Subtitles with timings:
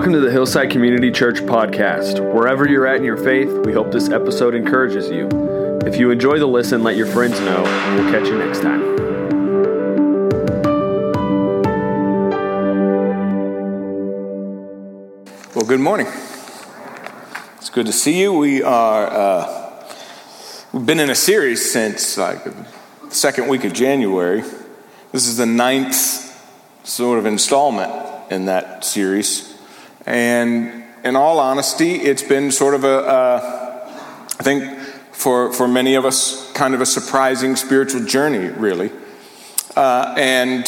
[0.00, 2.20] Welcome to the Hillside Community Church podcast.
[2.32, 5.28] Wherever you're at in your faith, we hope this episode encourages you.
[5.84, 8.80] If you enjoy the listen, let your friends know, and we'll catch you next time.
[15.54, 16.06] Well, good morning.
[17.58, 18.32] It's good to see you.
[18.32, 19.84] We are uh,
[20.72, 22.54] we've been in a series since like the
[23.10, 24.44] second week of January.
[25.12, 25.94] This is the ninth
[26.84, 27.92] sort of installment
[28.32, 29.49] in that series.
[30.06, 33.50] And in all honesty, it's been sort of a, uh,
[34.42, 34.78] think
[35.12, 38.90] for, for many of us, kind of a surprising spiritual journey, really.
[39.76, 40.66] Uh, and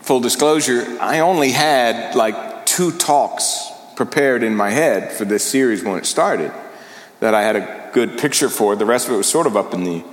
[0.00, 5.82] full disclosure, I only had like two talks prepared in my head for this series
[5.82, 6.52] when it started
[7.20, 8.76] that I had a good picture for.
[8.76, 10.04] The rest of it was sort of up in the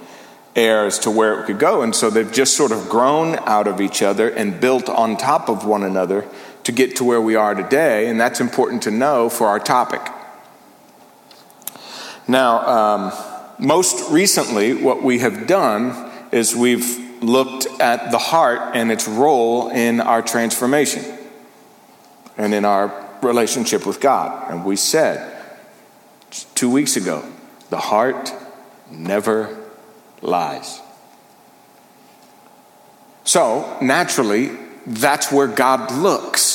[0.56, 1.82] air as to where it could go.
[1.82, 5.50] And so they've just sort of grown out of each other and built on top
[5.50, 6.26] of one another
[6.66, 10.02] to get to where we are today, and that's important to know for our topic.
[12.28, 13.14] Now, um,
[13.60, 19.70] most recently, what we have done is we've looked at the heart and its role
[19.70, 21.04] in our transformation
[22.38, 22.92] and in our
[23.22, 24.52] relationship with God.
[24.52, 25.34] And we said
[26.56, 27.24] two weeks ago
[27.70, 28.32] the heart
[28.92, 29.58] never
[30.22, 30.82] lies.
[33.24, 34.52] So, naturally,
[34.86, 36.55] that's where God looks.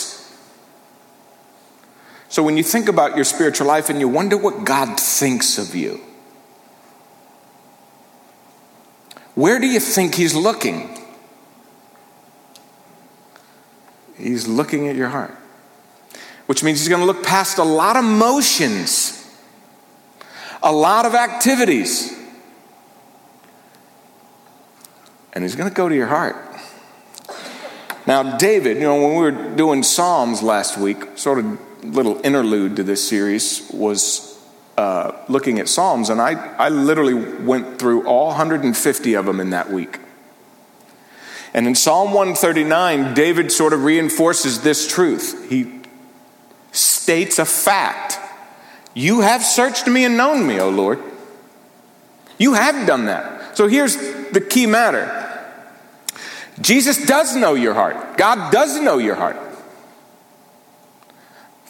[2.30, 5.74] So when you think about your spiritual life and you wonder what God thinks of
[5.74, 6.00] you,
[9.34, 10.96] where do you think He's looking?
[14.16, 15.36] He's looking at your heart,
[16.46, 19.28] which means He's going to look past a lot of motions,
[20.62, 22.16] a lot of activities,
[25.32, 26.36] and He's going to go to your heart.
[28.06, 32.76] Now, David, you know, when we were doing Psalms last week, sort of little interlude
[32.76, 34.38] to this series was
[34.76, 39.50] uh, looking at Psalms, and I, I literally went through all 150 of them in
[39.50, 39.98] that week.
[41.52, 45.50] And in Psalm 139, David sort of reinforces this truth.
[45.50, 45.80] He
[46.72, 48.18] states a fact
[48.94, 51.00] You have searched me and known me, O Lord.
[52.38, 53.56] You have done that.
[53.56, 55.16] So here's the key matter
[56.60, 59.49] Jesus does know your heart, God does know your heart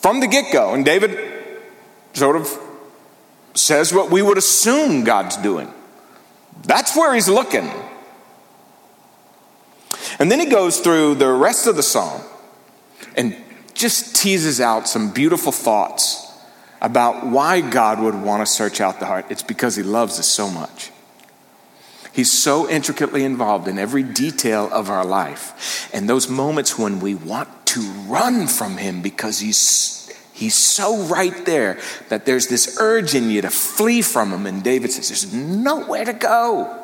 [0.00, 0.74] from the get go.
[0.74, 1.18] And David
[2.12, 2.48] sort of
[3.54, 5.72] says what we would assume God's doing.
[6.62, 7.70] That's where he's looking.
[10.18, 12.20] And then he goes through the rest of the psalm
[13.16, 13.36] and
[13.74, 16.26] just teases out some beautiful thoughts
[16.80, 19.26] about why God would want to search out the heart.
[19.30, 20.90] It's because he loves us so much.
[22.12, 25.88] He's so intricately involved in every detail of our life.
[25.94, 29.96] And those moments when we want to run from him because he's
[30.32, 31.78] He's so right there
[32.08, 34.46] that there's this urge in you to flee from him.
[34.46, 36.80] And David says, There's nowhere to go.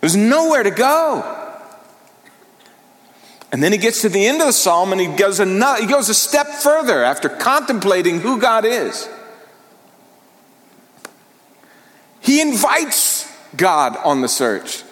[0.00, 1.42] There's nowhere to go.
[3.52, 5.86] And then he gets to the end of the psalm and he goes, another, he
[5.86, 9.08] goes a step further after contemplating who God is.
[12.20, 14.82] He invites God on the search.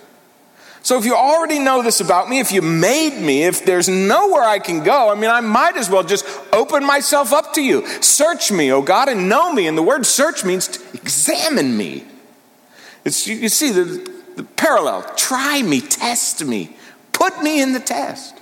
[0.82, 4.42] So if you already know this about me, if you made me, if there's nowhere
[4.42, 7.86] I can go, I mean, I might as well just open myself up to you.
[8.02, 9.66] Search me, oh God, and know me.
[9.66, 12.04] And the word search means to examine me.
[13.04, 15.02] It's, you, you see the, the parallel.
[15.16, 16.74] Try me, test me,
[17.12, 18.36] put me in the test.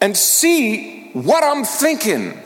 [0.00, 2.40] And see what I'm thinking.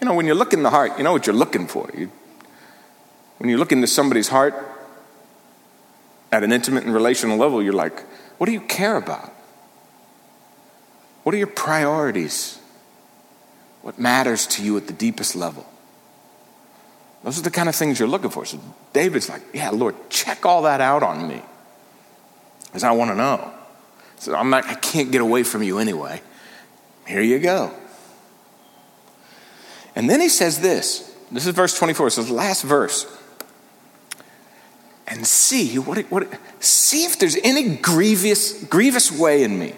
[0.00, 1.90] You know, when you look in the heart, you know what you're looking for.
[1.96, 2.10] You,
[3.42, 4.54] when you look into somebody's heart
[6.30, 7.98] at an intimate and relational level, you're like,
[8.38, 9.32] what do you care about?
[11.24, 12.60] What are your priorities?
[13.80, 15.66] What matters to you at the deepest level?
[17.24, 18.44] Those are the kind of things you're looking for.
[18.44, 18.60] So
[18.92, 21.42] David's like, yeah, Lord, check all that out on me.
[22.66, 23.52] Because I want to know.
[24.20, 26.22] So I'm not, I can't get away from you anyway.
[27.08, 27.74] Here you go.
[29.96, 31.12] And then he says this.
[31.32, 32.06] This is verse 24.
[32.06, 33.18] It says, last verse
[35.06, 36.28] and see what, what
[36.60, 39.74] see if there's any grievous grievous way in me.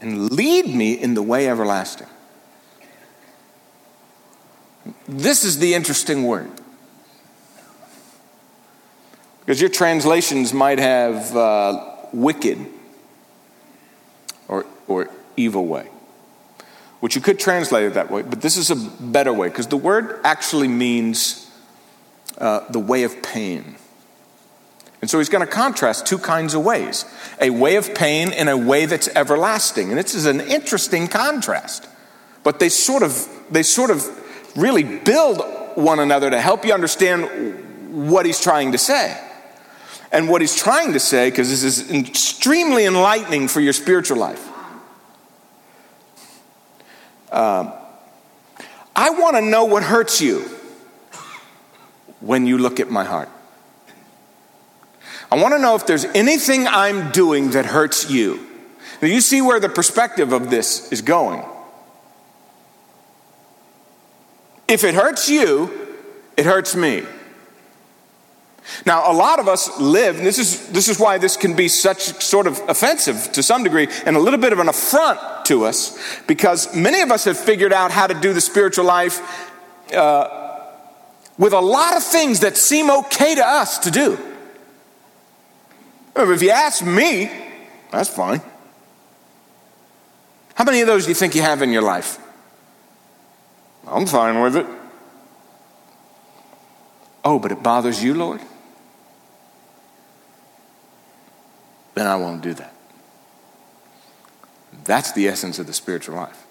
[0.00, 2.08] And lead me in the way everlasting.
[5.06, 6.50] This is the interesting word.
[9.40, 12.66] Because your translations might have uh, wicked
[14.48, 15.88] or, or evil way.
[17.00, 19.76] Which you could translate it that way but this is a better way because the
[19.76, 21.41] word actually means
[22.38, 23.76] uh, the way of pain.
[25.00, 27.04] And so he's going to contrast two kinds of ways
[27.40, 29.90] a way of pain and a way that's everlasting.
[29.90, 31.88] And this is an interesting contrast.
[32.44, 34.06] But they sort of, they sort of
[34.56, 35.40] really build
[35.74, 39.18] one another to help you understand what he's trying to say.
[40.12, 44.46] And what he's trying to say, because this is extremely enlightening for your spiritual life.
[47.32, 47.72] Um,
[48.94, 50.48] I want to know what hurts you
[52.22, 53.28] when you look at my heart.
[55.30, 58.46] I want to know if there's anything I'm doing that hurts you.
[59.00, 61.42] Now, you see where the perspective of this is going.
[64.68, 65.70] If it hurts you,
[66.36, 67.02] it hurts me.
[68.86, 71.66] Now, a lot of us live, and this is, this is why this can be
[71.66, 75.64] such sort of offensive to some degree and a little bit of an affront to
[75.64, 79.20] us, because many of us have figured out how to do the spiritual life
[79.92, 80.41] uh,
[81.38, 84.18] with a lot of things that seem okay to us to do.
[86.14, 87.30] If you ask me,
[87.90, 88.42] that's fine.
[90.54, 92.18] How many of those do you think you have in your life?
[93.86, 94.66] I'm fine with it.
[97.24, 98.40] Oh, but it bothers you, Lord?
[101.94, 102.74] Then I won't do that.
[104.84, 106.46] That's the essence of the spiritual life.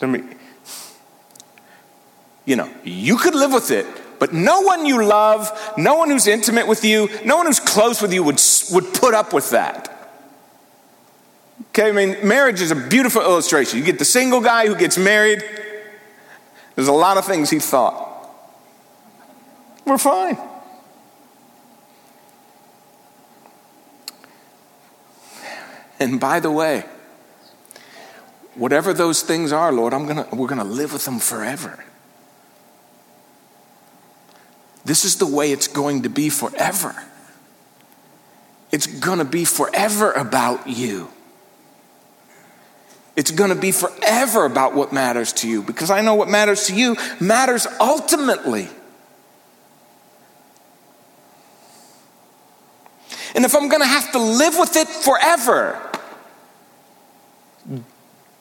[0.00, 0.34] I mean,
[2.50, 3.86] you know, you could live with it,
[4.18, 8.02] but no one you love, no one who's intimate with you, no one who's close
[8.02, 8.42] with you would,
[8.72, 9.86] would put up with that.
[11.68, 13.78] Okay, I mean, marriage is a beautiful illustration.
[13.78, 15.44] You get the single guy who gets married,
[16.74, 18.28] there's a lot of things he thought.
[19.84, 20.36] We're fine.
[26.00, 26.84] And by the way,
[28.56, 31.84] whatever those things are, Lord, I'm gonna, we're going to live with them forever.
[34.84, 36.94] This is the way it's going to be forever.
[38.72, 41.10] It's going to be forever about you.
[43.16, 46.68] It's going to be forever about what matters to you because I know what matters
[46.68, 48.68] to you matters ultimately.
[53.34, 55.80] And if I'm going to have to live with it forever,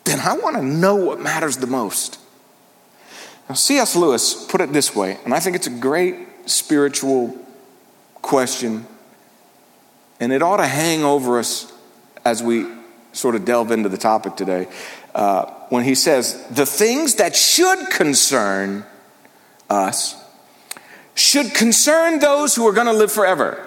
[0.05, 2.19] then I want to know what matters the most.
[3.47, 3.95] Now, C.S.
[3.95, 7.37] Lewis put it this way, and I think it's a great spiritual
[8.21, 8.85] question,
[10.19, 11.71] and it ought to hang over us
[12.25, 12.65] as we
[13.13, 14.67] sort of delve into the topic today.
[15.15, 18.85] Uh, when he says, The things that should concern
[19.69, 20.15] us
[21.15, 23.65] should concern those who are going to live forever.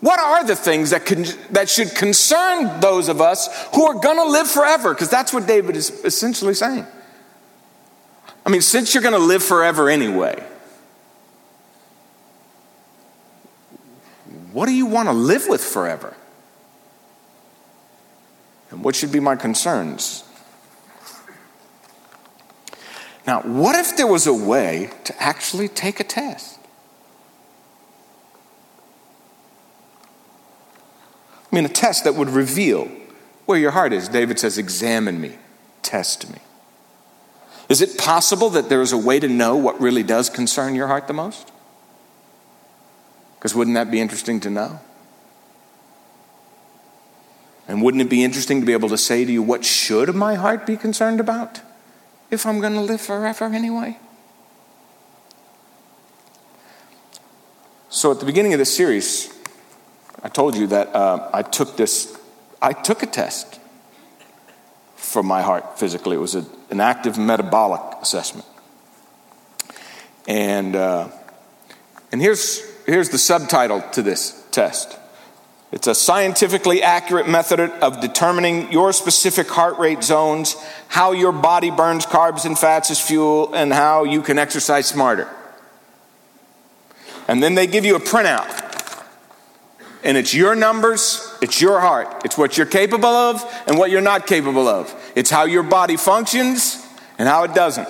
[0.00, 4.18] What are the things that, can, that should concern those of us who are going
[4.18, 4.92] to live forever?
[4.92, 6.86] Because that's what David is essentially saying.
[8.44, 10.44] I mean, since you're going to live forever anyway,
[14.56, 16.16] What do you want to live with forever?
[18.70, 20.24] And what should be my concerns?
[23.26, 26.58] Now, what if there was a way to actually take a test?
[31.52, 32.88] I mean, a test that would reveal
[33.44, 34.08] where your heart is.
[34.08, 35.36] David says, Examine me,
[35.82, 36.38] test me.
[37.68, 40.86] Is it possible that there is a way to know what really does concern your
[40.86, 41.52] heart the most?
[43.46, 44.80] Because wouldn't that be interesting to know?
[47.68, 50.34] And wouldn't it be interesting to be able to say to you, what should my
[50.34, 51.60] heart be concerned about
[52.28, 53.98] if I'm going to live forever anyway?
[57.88, 59.32] So at the beginning of this series,
[60.24, 62.18] I told you that uh, I took this,
[62.60, 63.60] I took a test
[64.96, 66.16] for my heart physically.
[66.16, 68.48] It was a, an active metabolic assessment.
[70.26, 71.10] And, uh,
[72.10, 74.96] and here's here's the subtitle to this test
[75.72, 80.56] it's a scientifically accurate method of determining your specific heart rate zones,
[80.88, 85.28] how your body burns carbs and fats as fuel, and how you can exercise smarter.
[87.26, 88.62] And then they give you a printout.
[90.04, 92.24] And it's your numbers, it's your heart.
[92.24, 94.94] It's what you're capable of and what you're not capable of.
[95.16, 96.86] It's how your body functions
[97.18, 97.88] and how it doesn't,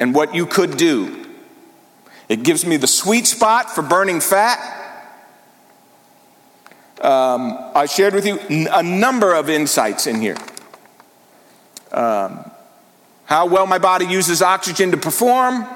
[0.00, 1.23] and what you could do
[2.28, 4.58] it gives me the sweet spot for burning fat.
[7.00, 10.36] Um, I shared with you a number of insights in here.
[11.92, 12.50] Um,
[13.26, 15.66] how well my body uses oxygen to perform.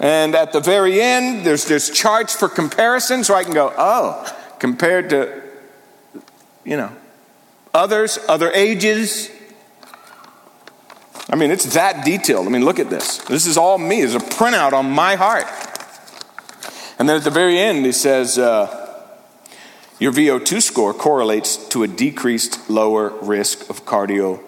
[0.00, 4.36] And at the very end, there's, there's charts for comparison, so I can go, oh,
[4.58, 5.42] compared to,
[6.64, 6.92] you know,
[7.74, 9.30] others, other ages,
[11.30, 12.46] I mean, it's that detailed.
[12.46, 13.18] I mean, look at this.
[13.18, 14.00] This is all me.
[14.00, 15.44] There's a printout on my heart.
[16.98, 19.04] And then at the very end, he says, uh,
[19.98, 24.40] Your VO2 score correlates to a decreased lower risk of cardio,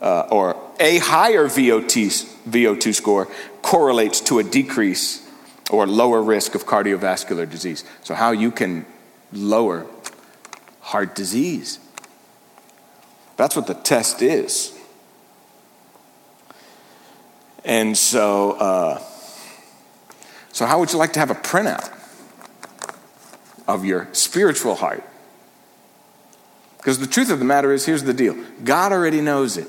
[0.00, 3.28] uh, or a higher VO2, VO2 score
[3.62, 5.28] correlates to a decrease
[5.70, 7.84] or lower risk of cardiovascular disease.
[8.02, 8.86] So, how you can
[9.32, 9.86] lower
[10.80, 11.78] heart disease.
[13.36, 14.73] That's what the test is.
[17.64, 19.02] And so, uh,
[20.52, 21.90] so how would you like to have a printout
[23.66, 25.02] of your spiritual heart?
[26.76, 29.68] Because the truth of the matter is, here's the deal God already knows it.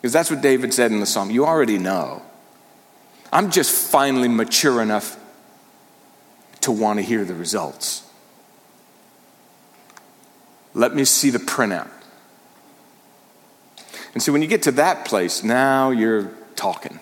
[0.00, 1.30] Because that's what David said in the psalm.
[1.30, 2.22] You already know.
[3.32, 5.18] I'm just finally mature enough
[6.60, 8.04] to want to hear the results.
[10.74, 11.90] Let me see the printout.
[14.14, 17.00] And so when you get to that place, now you're talking.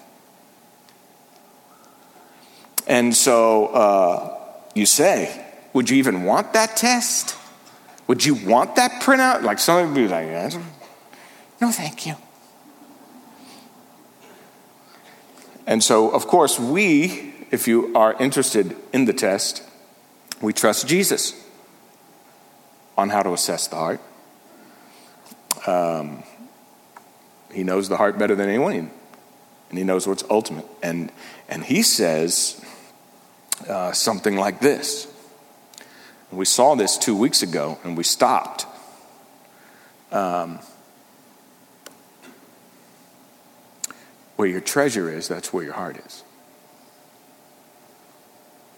[2.87, 4.39] And so uh,
[4.75, 7.37] you say, Would you even want that test?
[8.07, 9.43] Would you want that printout?
[9.43, 10.29] Like some of you like,
[11.61, 12.15] No, thank you.
[15.67, 19.65] And so, of course, we, if you are interested in the test,
[20.41, 21.35] we trust Jesus
[22.97, 24.01] on how to assess the heart.
[25.67, 26.23] Um,
[27.53, 28.93] he knows the heart better than anyone
[29.69, 30.67] and he knows what's ultimate.
[30.83, 31.11] And,
[31.49, 32.65] and he says
[33.69, 35.09] uh, something like this.
[36.31, 38.67] We saw this two weeks ago and we stopped.
[40.13, 40.61] Um,
[44.37, 46.23] where your treasure is, that's where your heart is.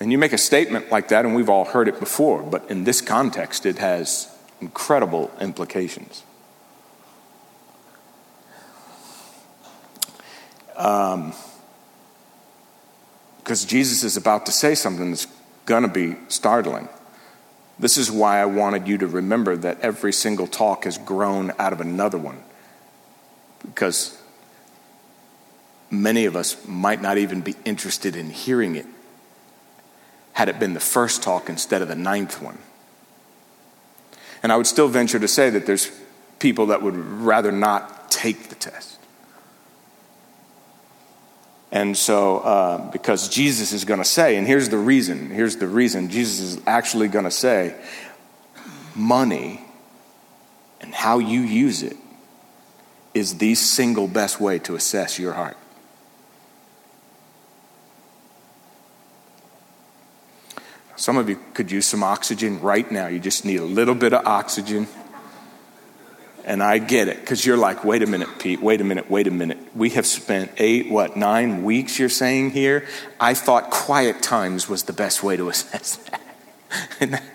[0.00, 2.84] And you make a statement like that, and we've all heard it before, but in
[2.84, 6.22] this context, it has incredible implications.
[10.78, 11.34] Um,
[13.38, 15.26] because Jesus is about to say something that's
[15.64, 16.86] going to be startling.
[17.78, 21.72] This is why I wanted you to remember that every single talk has grown out
[21.72, 22.42] of another one.
[23.62, 24.20] Because
[25.90, 28.86] many of us might not even be interested in hearing it
[30.34, 32.58] had it been the first talk instead of the ninth one.
[34.42, 35.90] And I would still venture to say that there's
[36.38, 38.98] people that would rather not take the test.
[41.70, 45.66] And so, uh, because Jesus is going to say, and here's the reason here's the
[45.66, 47.74] reason Jesus is actually going to say,
[48.94, 49.64] money
[50.80, 51.96] and how you use it
[53.14, 55.56] is the single best way to assess your heart.
[60.96, 63.06] Some of you could use some oxygen right now.
[63.06, 64.88] You just need a little bit of oxygen.
[66.44, 69.26] And I get it because you're like, wait a minute, Pete, wait a minute, wait
[69.26, 69.58] a minute.
[69.74, 72.86] We have spent eight, what, nine weeks, you're saying here?
[73.20, 77.22] I thought quiet times was the best way to assess that.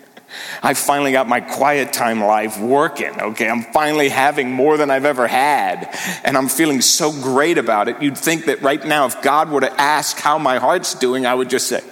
[0.62, 3.48] I finally got my quiet time life working, okay?
[3.48, 8.02] I'm finally having more than I've ever had, and I'm feeling so great about it.
[8.02, 11.34] You'd think that right now, if God were to ask how my heart's doing, I
[11.34, 11.82] would just say,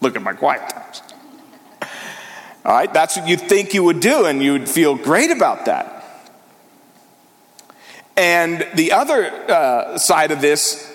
[0.00, 1.02] Look at my quiet times.
[2.64, 5.99] All right, that's what you'd think you would do, and you'd feel great about that.
[8.20, 10.86] And the other uh, side of this,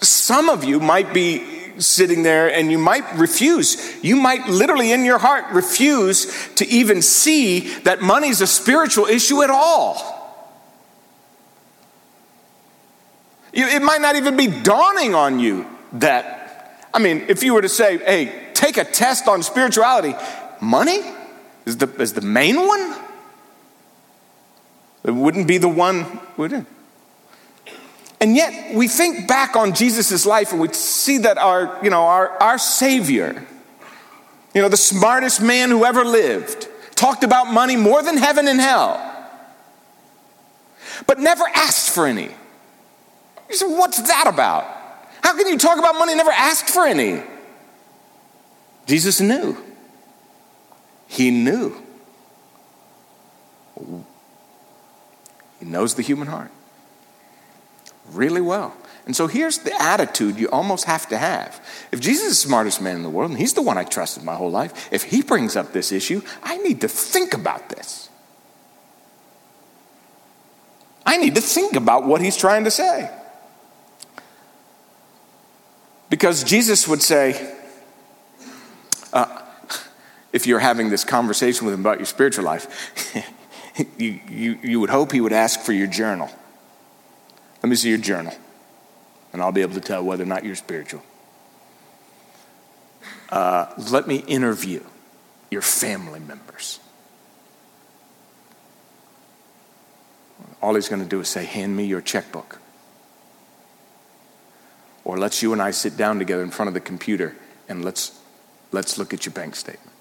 [0.00, 4.00] some of you might be sitting there and you might refuse.
[4.04, 9.42] You might literally in your heart refuse to even see that money's a spiritual issue
[9.42, 10.08] at all.
[13.52, 17.68] It might not even be dawning on you that, I mean, if you were to
[17.68, 20.14] say, hey, take a test on spirituality,
[20.60, 21.00] money
[21.66, 23.11] is the, is the main one?
[25.04, 26.66] It wouldn't be the one, would it?
[28.20, 32.02] And yet, we think back on Jesus' life and we see that our, you know,
[32.02, 33.44] our, our Savior,
[34.54, 38.60] you know, the smartest man who ever lived, talked about money more than heaven and
[38.60, 39.00] hell,
[41.08, 42.28] but never asked for any.
[43.50, 44.64] You say, what's that about?
[45.22, 47.22] How can you talk about money and never ask for any?
[48.86, 49.56] Jesus knew.
[51.08, 51.76] He knew.
[55.62, 56.50] He knows the human heart
[58.10, 58.76] really well.
[59.06, 61.64] And so here's the attitude you almost have to have.
[61.92, 64.24] If Jesus is the smartest man in the world, and he's the one I trusted
[64.24, 68.08] my whole life, if he brings up this issue, I need to think about this.
[71.06, 73.08] I need to think about what he's trying to say.
[76.10, 77.54] Because Jesus would say,
[79.12, 79.42] uh,
[80.32, 82.66] if you're having this conversation with him about your spiritual life,
[83.98, 86.30] you, you, you would hope he would ask for your journal.
[87.62, 88.34] Let me see your journal,
[89.32, 91.02] and I'll be able to tell whether or not you're spiritual.
[93.28, 94.82] Uh, let me interview
[95.50, 96.80] your family members.
[100.60, 102.58] All he's going to do is say, Hand me your checkbook.
[105.04, 107.36] Or let's you and I sit down together in front of the computer
[107.68, 108.18] and let's,
[108.70, 109.91] let's look at your bank statement.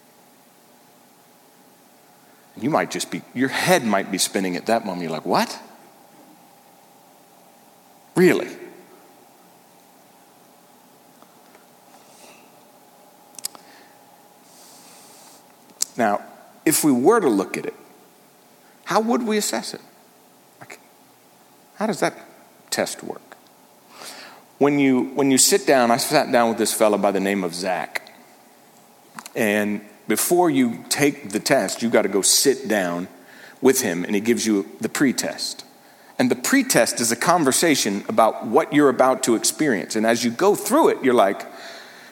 [2.57, 5.03] You might just be, your head might be spinning at that moment.
[5.03, 5.59] You're like, What?
[8.15, 8.49] Really?
[15.97, 16.21] Now,
[16.65, 17.75] if we were to look at it,
[18.85, 19.81] how would we assess it?
[21.81, 22.13] How does that
[22.69, 23.35] test work?
[24.59, 27.43] When you, when you sit down, I sat down with this fellow by the name
[27.43, 28.13] of Zach.
[29.35, 33.07] And before you take the test, you got to go sit down
[33.61, 35.65] with him, and he gives you the pretest.
[36.17, 39.95] And the pretest is a conversation about what you're about to experience.
[39.95, 41.45] And as you go through it, you're like,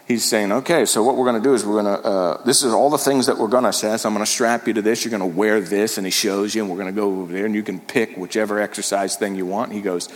[0.08, 2.64] he's saying, okay, so what we're going to do is we're going to, uh, this
[2.64, 4.06] is all the things that we're going to assess.
[4.06, 5.06] I'm going to strap you to this.
[5.06, 5.98] You're going to wear this.
[5.98, 8.18] And he shows you, and we're going to go over there, and you can pick
[8.18, 9.74] whichever exercise thing you want.
[9.74, 10.10] He goes,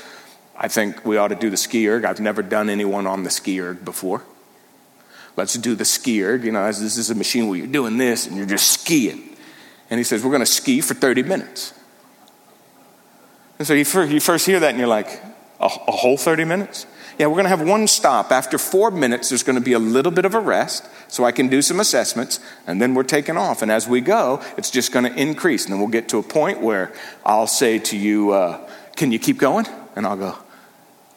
[0.55, 2.05] I think we ought to do the ski erg.
[2.05, 4.23] I've never done anyone on the ski erg before.
[5.35, 6.43] Let's do the ski erg.
[6.43, 9.35] You know, this is a machine where you're doing this and you're just skiing.
[9.89, 11.73] And he says, We're going to ski for 30 minutes.
[13.59, 15.21] And so you first, you first hear that and you're like,
[15.59, 16.85] a, a whole 30 minutes?
[17.17, 18.31] Yeah, we're going to have one stop.
[18.31, 21.31] After four minutes, there's going to be a little bit of a rest so I
[21.31, 23.61] can do some assessments, and then we're taking off.
[23.61, 25.65] And as we go, it's just going to increase.
[25.65, 26.91] And then we'll get to a point where
[27.25, 29.67] I'll say to you, uh, Can you keep going?
[29.95, 30.37] And I'll go,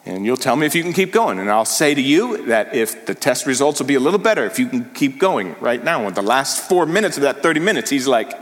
[0.06, 1.40] and you'll tell me if you can keep going.
[1.40, 4.44] And I'll say to you that if the test results will be a little better
[4.44, 6.06] if you can keep going right now.
[6.06, 8.32] With the last four minutes of that 30 minutes, he's like,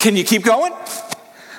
[0.00, 0.72] Can you keep going?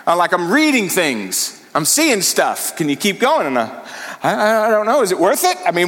[0.05, 1.55] I'm like, I'm reading things.
[1.74, 2.75] I'm seeing stuff.
[2.75, 3.48] Can you keep going?
[3.48, 3.86] And I,
[4.24, 5.01] I, I don't know.
[5.03, 5.58] Is it worth it?
[5.65, 5.88] I mean,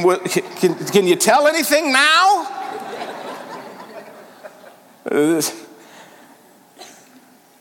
[0.60, 2.58] can, can you tell anything now?
[5.04, 5.42] and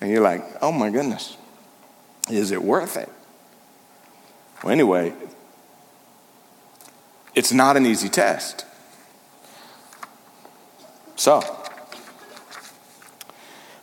[0.01, 1.35] you're like, oh my goodness,
[2.29, 3.09] is it worth it?
[4.63, 5.13] Well, anyway,
[7.35, 8.65] it's not an easy test.
[11.15, 11.41] So,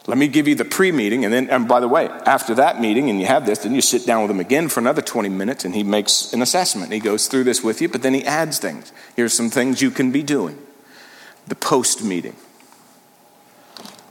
[0.07, 2.81] let me give you the pre meeting, and then, and by the way, after that
[2.81, 5.29] meeting, and you have this, then you sit down with him again for another 20
[5.29, 6.93] minutes, and he makes an assessment.
[6.93, 8.91] He goes through this with you, but then he adds things.
[9.17, 10.59] Here's some things you can be doing.
[11.47, 12.37] The post meeting.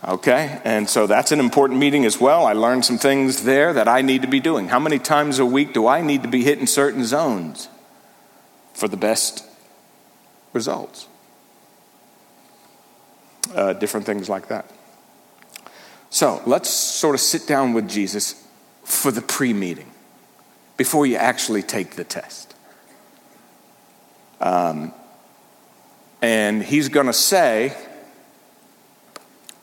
[0.07, 2.45] Okay, and so that's an important meeting as well.
[2.45, 4.67] I learned some things there that I need to be doing.
[4.67, 7.69] How many times a week do I need to be hitting certain zones
[8.77, 9.43] for the best
[10.53, 11.07] results?
[13.55, 14.69] Uh, different things like that.
[16.11, 18.47] So let's sort of sit down with Jesus
[18.83, 19.89] for the pre meeting
[20.77, 22.53] before you actually take the test.
[24.39, 24.93] Um,
[26.21, 27.75] and he's going to say,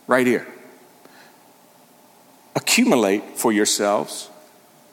[0.09, 0.47] right here,
[2.57, 4.29] accumulate for yourselves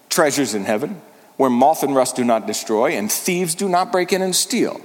[0.10, 1.02] treasures in heaven
[1.42, 4.80] where moth and rust do not destroy and thieves do not break in and steal.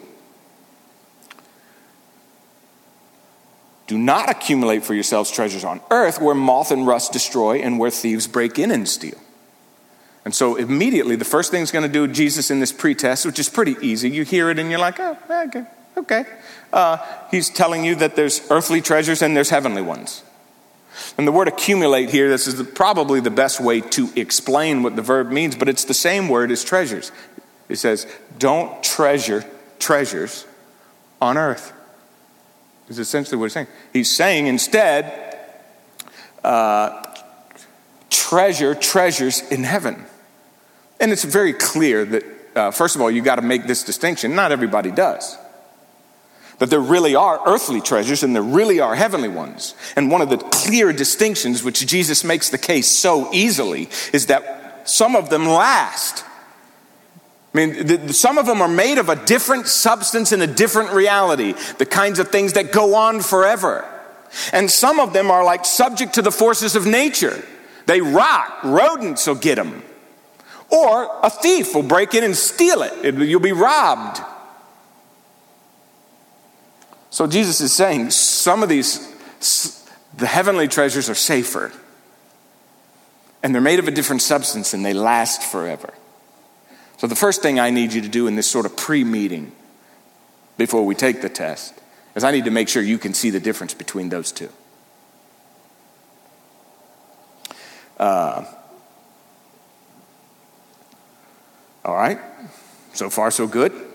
[3.87, 7.91] Do not accumulate for yourselves treasures on earth where moth and rust destroy and where
[7.91, 9.19] thieves break in and steal.
[10.25, 13.39] And so immediately, the first thing he's going to do Jesus in this pretest, which
[13.39, 15.67] is pretty easy, you hear it and you're like, oh, okay,
[15.99, 16.25] okay.
[16.73, 16.97] Uh,
[17.31, 20.23] he's telling you that there's earthly treasures and there's heavenly ones.
[21.19, 24.97] And the word accumulate here, this is the, probably the best way to explain what
[24.97, 27.13] the verb means, but it's the same word as treasures.
[27.69, 28.07] It says,
[28.39, 29.45] don't treasure
[29.79, 30.47] treasures
[31.21, 31.73] on earth
[32.89, 33.67] is essentially what he's saying.
[33.93, 35.37] He's saying instead,
[36.45, 37.03] uh,
[38.11, 40.05] treasure treasures in heaven.
[41.01, 44.35] And it's very clear that, uh, first of all, you got to make this distinction.
[44.35, 45.37] Not everybody does.
[46.59, 49.75] But there really are earthly treasures and there really are heavenly ones.
[49.95, 54.89] And one of the clear distinctions, which Jesus makes the case so easily, is that
[54.89, 56.25] some of them last.
[57.53, 60.93] I mean, the, some of them are made of a different substance and a different
[60.93, 63.85] reality, the kinds of things that go on forever.
[64.53, 67.43] And some of them are like subject to the forces of nature.
[67.87, 69.83] They rot, rodents will get them.
[70.71, 74.21] Or a thief will break in and steal it, you'll be robbed.
[77.17, 79.01] So Jesus is saying some of these,
[80.19, 81.73] the heavenly treasures are safer.
[83.43, 85.95] And they're made of a different substance and they last forever.
[86.99, 89.53] So the first thing I need you to do in this sort of pre meeting
[90.59, 91.73] before we take the test
[92.15, 94.51] is I need to make sure you can see the difference between those two.
[97.99, 98.45] Uh,
[101.83, 102.19] all right.
[102.93, 103.86] So far, so good.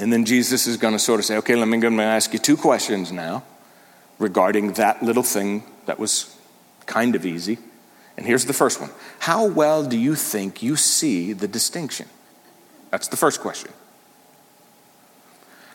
[0.00, 2.38] And then Jesus is going to sort of say, okay, let me, to ask you
[2.38, 3.44] two questions now
[4.18, 6.34] regarding that little thing that was
[6.86, 7.58] kind of easy.
[8.16, 12.08] And here's the first one How well do you think you see the distinction?
[12.90, 13.72] That's the first question.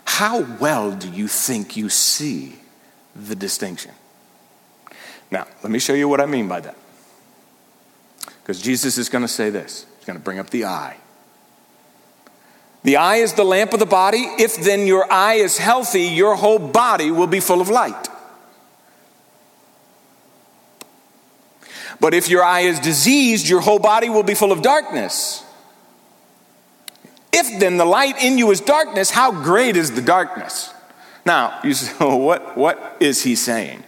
[0.05, 2.55] How well do you think you see
[3.15, 3.91] the distinction?
[5.29, 6.77] Now, let me show you what I mean by that.
[8.41, 10.97] Because Jesus is going to say this He's going to bring up the eye.
[12.85, 14.19] The eye is the lamp of the body.
[14.37, 18.09] If then your eye is healthy, your whole body will be full of light.
[21.99, 25.43] But if your eye is diseased, your whole body will be full of darkness.
[27.33, 30.71] If then the light in you is darkness, how great is the darkness?
[31.25, 33.83] Now, you say, well, oh, what, what is he saying?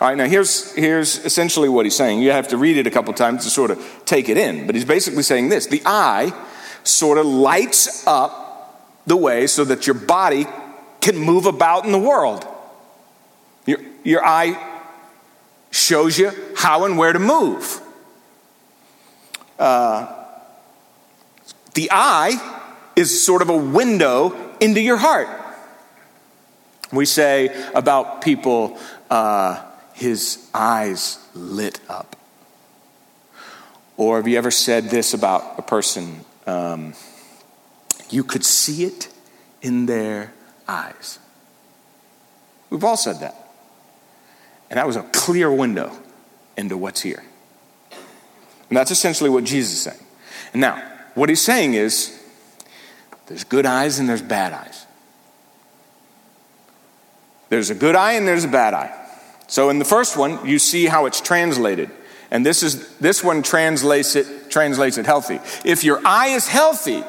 [0.00, 2.22] All right, now here's, here's essentially what he's saying.
[2.22, 4.66] You have to read it a couple times to sort of take it in.
[4.66, 6.32] But he's basically saying this the eye
[6.82, 10.46] sort of lights up the way so that your body
[11.00, 12.46] can move about in the world.
[13.66, 14.80] Your, your eye
[15.70, 17.80] shows you how and where to move.
[19.58, 20.12] Uh,
[21.74, 22.56] the eye
[22.96, 25.28] is sort of a window into your heart.
[26.92, 29.64] We say about people, uh,
[29.94, 32.16] his eyes lit up.
[33.96, 36.24] Or have you ever said this about a person?
[36.50, 36.94] Um,
[38.10, 39.08] you could see it
[39.62, 40.32] in their
[40.66, 41.18] eyes.
[42.70, 43.36] We've all said that.
[44.68, 45.92] And that was a clear window
[46.56, 47.22] into what's here.
[48.68, 50.04] And that's essentially what Jesus is saying.
[50.52, 50.82] And now,
[51.14, 52.16] what he's saying is
[53.26, 54.86] there's good eyes and there's bad eyes.
[57.48, 58.96] There's a good eye and there's a bad eye.
[59.48, 61.90] So in the first one, you see how it's translated.
[62.30, 65.40] And this is this one translates it translates it healthy.
[65.64, 67.04] If your eye is healthy,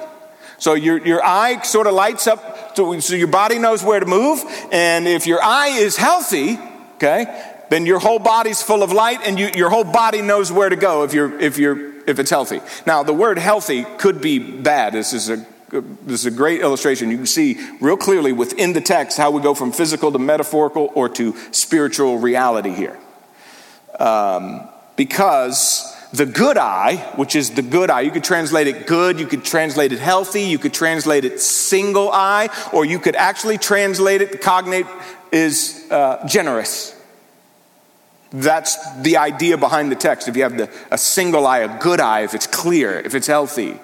[0.58, 4.06] so your, your eye sort of lights up so, so your body knows where to
[4.06, 6.58] move, and if your eye is healthy,
[6.96, 7.26] okay,
[7.70, 10.76] then your whole body's full of light and you, your whole body knows where to
[10.76, 12.62] go if, you're, if, you're, if it's healthy.
[12.86, 14.94] Now, the word healthy could be bad.
[14.94, 17.10] This is a this is a great illustration.
[17.10, 20.92] You can see real clearly within the text how we go from physical to metaphorical
[20.96, 23.00] or to spiritual reality here.
[23.98, 29.20] Um, because the good eye, which is the good eye, you could translate it good,
[29.20, 33.58] you could translate it healthy, you could translate it single eye, or you could actually
[33.58, 34.86] translate it, the cognate
[35.32, 36.98] is uh, generous.
[38.32, 40.28] That's the idea behind the text.
[40.28, 43.28] If you have the, a single eye, a good eye, if it's clear, if it's
[43.28, 43.80] healthy,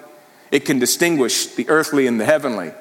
[0.52, 2.72] it can distinguish the earthly and the heavenly.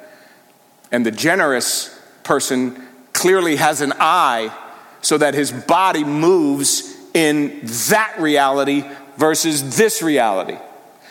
[0.93, 2.81] And the generous person
[3.13, 4.57] clearly has an eye
[5.03, 8.85] so that his body moves in that reality
[9.17, 10.59] versus this reality.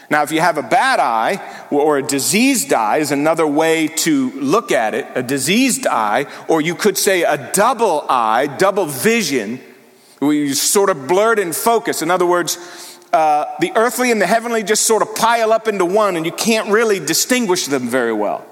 [0.09, 1.41] Now, if you have a bad eye
[1.71, 6.61] or a diseased eye, is another way to look at it a diseased eye, or
[6.61, 9.59] you could say a double eye, double vision
[10.21, 12.01] we sort of blurred in focus.
[12.01, 12.57] In other words,
[13.13, 16.31] uh, the earthly and the heavenly just sort of pile up into one, and you
[16.31, 18.45] can't really distinguish them very well.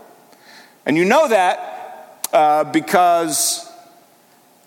[0.86, 3.70] And you know that uh, because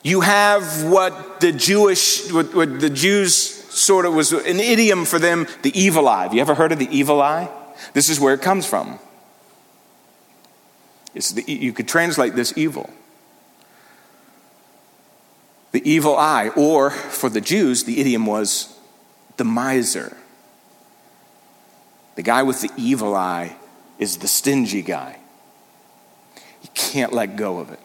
[0.03, 5.19] you have what the Jewish, what, what the Jews sort of was an idiom for
[5.19, 6.25] them, the evil eye.
[6.25, 7.49] Have you ever heard of the evil eye?
[7.93, 8.99] This is where it comes from.
[11.15, 12.91] The, you could translate this evil
[15.77, 18.75] the evil eye, or for the Jews, the idiom was
[19.37, 20.17] the miser.
[22.15, 23.57] The guy with the evil eye
[23.99, 25.19] is the stingy guy.
[26.61, 27.81] He can't let go of it.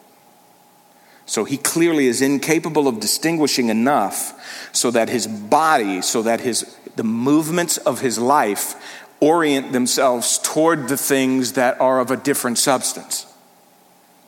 [1.32, 6.76] So he clearly is incapable of distinguishing enough so that his body, so that his
[6.96, 8.74] the movements of his life
[9.18, 13.24] orient themselves toward the things that are of a different substance.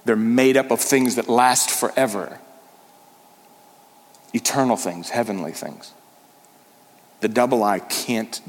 [0.06, 2.40] They're made up of things that last forever
[4.32, 5.92] eternal things, heavenly things.
[7.20, 8.40] The double eye can't,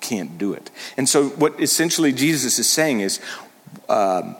[0.00, 0.70] can't do it.
[0.96, 3.18] And so, what essentially Jesus is saying is,
[3.88, 4.36] um,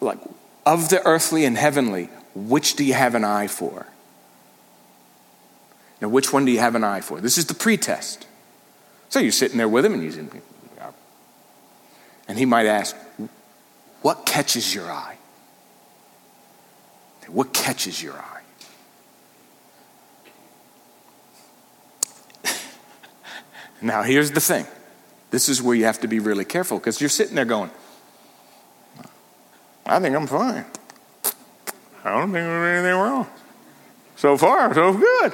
[0.00, 0.18] like,
[0.66, 3.86] of the earthly and heavenly, which do you have an eye for?
[6.00, 7.20] Now, which one do you have an eye for?
[7.20, 8.26] This is the pretest.
[9.08, 10.30] So you're sitting there with him, and he's in,
[12.28, 12.96] and he might ask,
[14.02, 15.18] "What catches your eye?
[17.26, 18.42] What catches your eye?"
[23.82, 24.66] Now, here's the thing
[25.30, 27.70] this is where you have to be really careful because you're sitting there going,
[29.90, 30.64] I think I'm fine.
[32.04, 33.26] I don't think there's anything wrong.
[34.16, 35.32] So far, so good.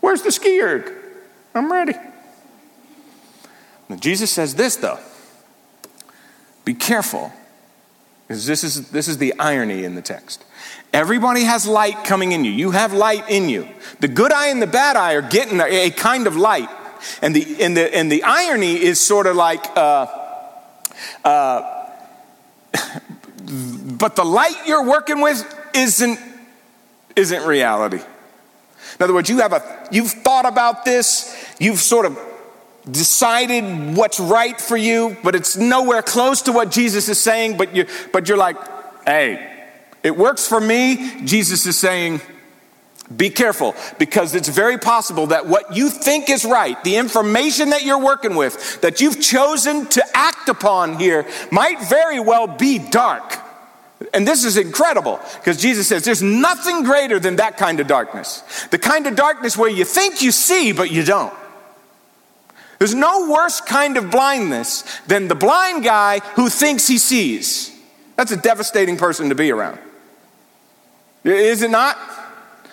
[0.00, 0.92] Where's the ski erg?
[1.54, 1.94] I'm ready.
[3.88, 4.98] Now, Jesus says this, though
[6.68, 7.32] be careful,
[8.26, 10.44] because this is, this is the irony in the text.
[10.92, 12.50] Everybody has light coming in you.
[12.50, 13.66] You have light in you.
[14.00, 16.68] The good eye and the bad eye are getting a, a kind of light.
[17.22, 20.06] And the, and, the, and the irony is sort of like, uh,
[21.24, 21.88] uh,
[23.48, 26.18] but the light you're working with isn't,
[27.16, 27.98] isn't reality.
[27.98, 32.18] In other words, you have a, you've thought about this, you've sort of
[32.90, 37.74] decided what's right for you, but it's nowhere close to what Jesus is saying, but,
[37.74, 38.56] you, but you're like,
[39.04, 39.66] hey,
[40.02, 41.24] it works for me.
[41.24, 42.20] Jesus is saying,
[43.16, 47.84] be careful because it's very possible that what you think is right, the information that
[47.84, 53.38] you're working with, that you've chosen to act upon here, might very well be dark.
[54.12, 58.42] And this is incredible because Jesus says there's nothing greater than that kind of darkness.
[58.70, 61.34] The kind of darkness where you think you see, but you don't.
[62.78, 67.74] There's no worse kind of blindness than the blind guy who thinks he sees.
[68.16, 69.78] That's a devastating person to be around.
[71.24, 71.96] Is it not?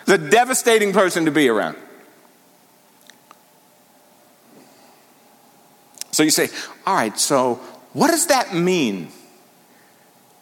[0.06, 1.78] The devastating person to be around.
[6.12, 6.50] So you say,
[6.86, 7.56] all right, so
[7.94, 9.10] what does that mean?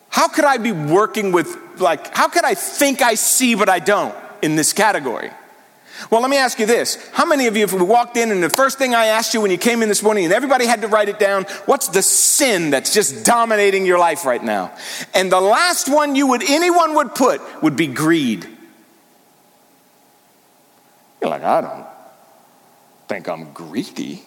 [0.09, 3.79] How could I be working with, like, how could I think I see but I
[3.79, 5.31] don't in this category?
[6.11, 6.97] Well, let me ask you this.
[7.11, 9.41] How many of you, if we walked in and the first thing I asked you
[9.41, 12.01] when you came in this morning and everybody had to write it down, what's the
[12.01, 14.71] sin that's just dominating your life right now?
[15.13, 18.47] And the last one you would, anyone would put would be greed.
[21.23, 21.85] Like, I don't
[23.07, 24.23] think I'm greedy.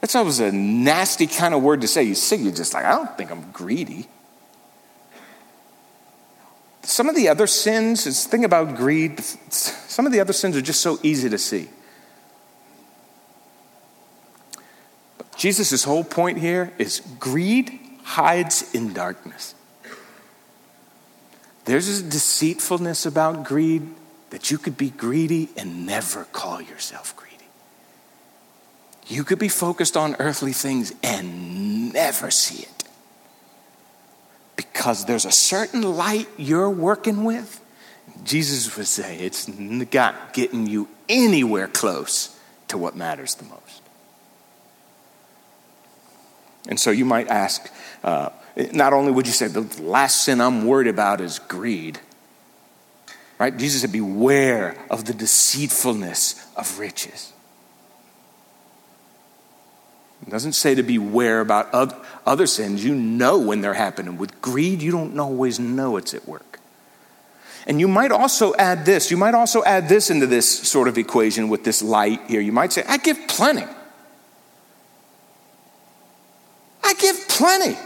[0.00, 2.04] That's always a nasty kind of word to say.
[2.04, 4.08] You see, you're just like, I don't think I'm greedy.
[6.82, 10.62] Some of the other sins, is thing about greed, some of the other sins are
[10.62, 11.68] just so easy to see.
[15.18, 19.54] But Jesus' whole point here is greed hides in darkness.
[21.66, 23.86] There's a deceitfulness about greed
[24.30, 27.30] that you could be greedy and never call yourself greedy.
[29.06, 32.84] You could be focused on earthly things and never see it
[34.56, 37.60] because there's a certain light you're working with.
[38.24, 42.38] Jesus would say it's not getting you anywhere close
[42.68, 43.82] to what matters the most.
[46.68, 47.70] And so you might ask,
[48.04, 48.30] uh,
[48.72, 51.98] not only would you say, the last sin I'm worried about is greed,
[53.40, 53.56] right?
[53.56, 57.32] Jesus said, beware of the deceitfulness of riches.
[60.22, 61.74] It doesn't say to beware about
[62.26, 62.84] other sins.
[62.84, 64.18] You know when they're happening.
[64.18, 66.60] With greed, you don't always know it's at work.
[67.66, 69.10] And you might also add this.
[69.10, 72.42] You might also add this into this sort of equation with this light here.
[72.42, 73.64] You might say, I give plenty.
[76.84, 77.78] I give plenty.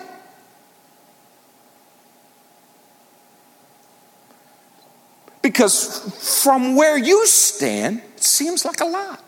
[5.44, 9.18] Because from where you stand, it seems like a lot.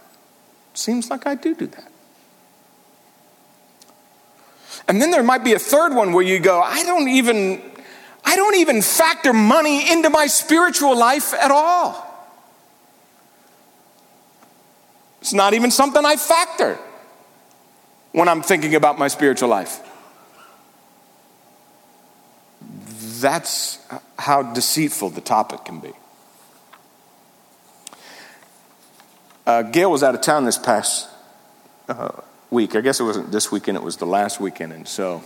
[0.72, 1.92] It seems like I do do that.
[4.88, 7.60] And then there might be a third one where you go, I don't even
[8.24, 12.02] I don't even factor money into my spiritual life at all.
[15.20, 16.78] It's not even something I factor
[18.12, 19.80] when I'm thinking about my spiritual life.
[23.20, 23.78] That's
[24.18, 25.92] how deceitful the topic can be.
[29.46, 31.08] Uh, Gail was out of town this past
[31.88, 32.10] uh,
[32.50, 32.74] week.
[32.74, 34.72] I guess it wasn't this weekend, it was the last weekend.
[34.72, 35.22] And so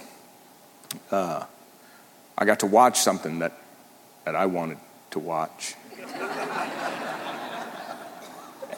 [1.11, 1.45] uh,
[2.37, 3.55] I got to watch something that,
[4.27, 4.77] that I wanted
[5.13, 5.75] to watch.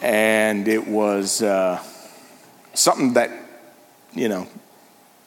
[0.01, 1.83] and it was uh,
[2.73, 3.31] something that,
[4.13, 4.47] you know,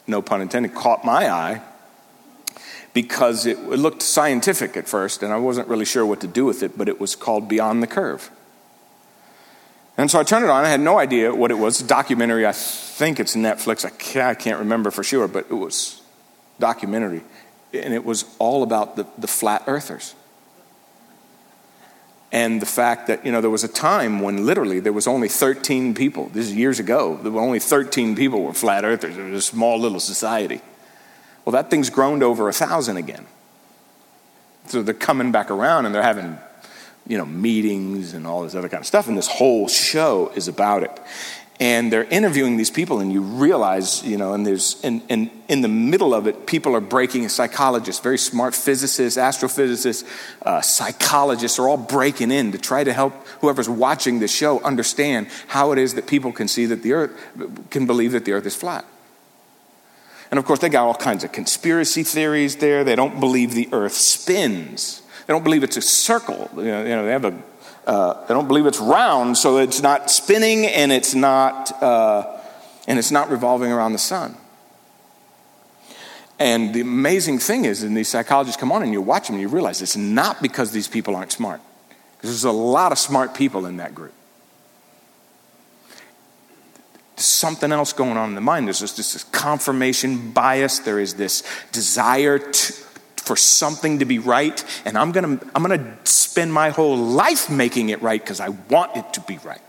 [0.06, 1.60] no pun intended, caught my eye
[2.94, 6.46] because it, it looked scientific at first, and I wasn't really sure what to do
[6.46, 8.30] with it, but it was called Beyond the Curve.
[9.98, 10.64] And so I turned it on.
[10.64, 11.80] I had no idea what it was.
[11.80, 12.46] A documentary.
[12.46, 13.84] I think it's Netflix.
[13.84, 16.02] I can't, remember for sure, but it was
[16.60, 17.22] documentary.
[17.72, 20.14] And it was all about the, the flat earthers.
[22.30, 25.28] And the fact that, you know, there was a time when literally there was only
[25.28, 26.28] 13 people.
[26.28, 27.18] This is years ago.
[27.22, 29.16] There were only 13 people were flat earthers.
[29.16, 30.60] It was a small little society.
[31.44, 33.26] Well, that thing's grown to over a thousand again.
[34.66, 36.38] So they're coming back around and they're having
[37.06, 39.08] you know, meetings and all this other kind of stuff.
[39.08, 41.00] And this whole show is about it.
[41.58, 45.62] and they're interviewing these people and you realize you know and there's and, and in
[45.62, 50.04] the middle of it people are breaking psychologists very smart physicists astrophysicists
[50.42, 55.28] uh, psychologists are all breaking in to try to help whoever's watching the show understand
[55.48, 57.10] how it is that people can see that the earth
[57.70, 58.84] can believe that the earth is flat
[60.30, 63.68] and of course they got all kinds of conspiracy theories there they don't believe the
[63.72, 67.42] earth spins they don't believe it's a circle you know, they have a
[67.86, 72.36] uh, they don't believe it's round, so it's not spinning and it's not, uh,
[72.88, 74.36] and it's not revolving around the sun.
[76.38, 79.40] And the amazing thing is, and these psychologists come on and you watch them and
[79.40, 81.60] you realize it's not because these people aren't smart.
[82.16, 84.12] Because there's a lot of smart people in that group.
[87.14, 88.66] There's something else going on in the mind.
[88.66, 90.80] There's just this confirmation bias.
[90.80, 92.74] There is this desire to,
[93.26, 97.88] for something to be right, and I'm gonna, I'm gonna spend my whole life making
[97.88, 99.60] it right because I want it to be right.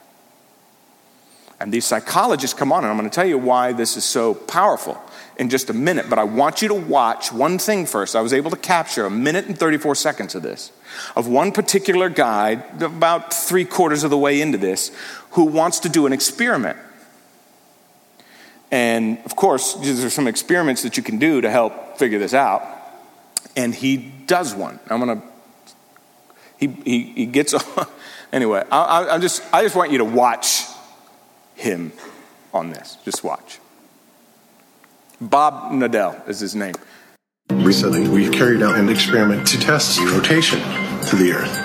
[1.60, 5.02] And these psychologists come on, and I'm gonna tell you why this is so powerful
[5.38, 8.16] in just a minute, but I want you to watch one thing first.
[8.16, 10.72] I was able to capture a minute and 34 seconds of this,
[11.16, 14.92] of one particular guy, about three quarters of the way into this,
[15.32, 16.78] who wants to do an experiment.
[18.70, 22.77] And of course, there's some experiments that you can do to help figure this out
[23.58, 24.80] and he does one.
[24.90, 25.22] I'm gonna.
[26.58, 27.54] He he, he gets.
[28.32, 30.64] anyway, I, I just I just want you to watch
[31.56, 31.92] him
[32.54, 32.98] on this.
[33.04, 33.60] Just watch.
[35.20, 36.76] Bob Knodel is his name.
[37.50, 40.60] Recently, we've carried out an experiment to test the rotation
[41.08, 41.64] to the Earth.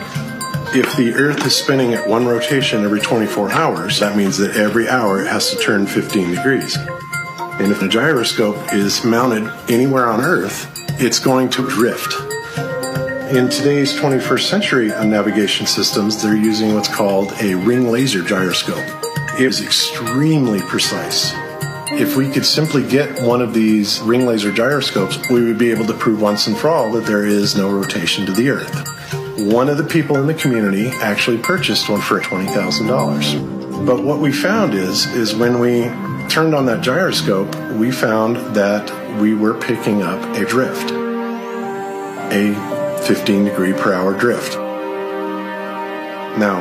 [0.75, 4.89] If the Earth is spinning at one rotation every 24 hours, that means that every
[4.89, 6.79] hour it has to turn 15 degrees.
[6.79, 10.72] And if the gyroscope is mounted anywhere on Earth,
[11.03, 12.15] it's going to drift.
[13.35, 18.85] In today's 21st century navigation systems, they're using what's called a ring laser gyroscope.
[19.35, 21.33] It is extremely precise.
[21.91, 25.87] If we could simply get one of these ring laser gyroscopes, we would be able
[25.87, 28.73] to prove once and for all that there is no rotation to the Earth.
[29.53, 33.85] One of the people in the community actually purchased one for $20,000.
[33.85, 35.83] But what we found is, is when we
[36.29, 40.91] turned on that gyroscope, we found that we were picking up a drift,
[42.33, 42.55] a
[43.07, 44.57] 15 degree per hour drift.
[46.39, 46.61] Now,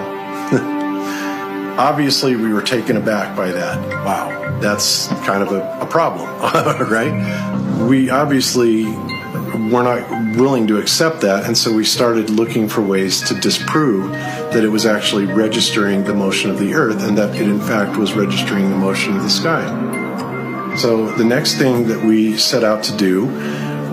[1.80, 3.80] obviously, we were taken aback by that.
[4.06, 6.30] Wow, that's kind of a, a problem,
[6.90, 7.88] right?
[7.88, 13.22] We obviously were not willing to accept that, and so we started looking for ways
[13.30, 17.48] to disprove that it was actually registering the motion of the Earth and that it,
[17.48, 19.81] in fact, was registering the motion of the sky.
[20.78, 23.26] So the next thing that we set out to do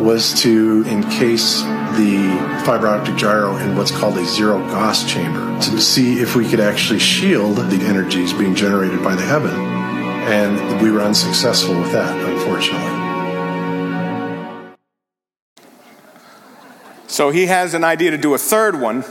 [0.03, 1.61] was to encase
[1.97, 6.49] the fiber optic gyro in what's called a zero Gauss chamber to see if we
[6.49, 9.51] could actually shield the energies being generated by the heaven.
[9.51, 13.07] And we were unsuccessful with that, unfortunately.
[17.09, 19.05] So he has an idea to do a third one.